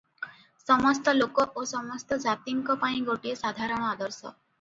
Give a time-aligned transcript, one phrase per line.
[0.61, 4.19] ସମସ୍ତ ଲୋକ ଓ ସମସ୍ତ ଜାତିଙ୍କ ପାଇଁ ଗୋଟିଏ ସାଧାରଣ ଆଦର୍ଶ।